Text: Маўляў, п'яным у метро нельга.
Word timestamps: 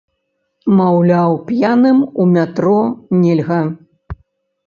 Маўляў, 0.77 1.33
п'яным 1.49 1.99
у 2.23 2.25
метро 2.37 2.73
нельга. 3.21 3.59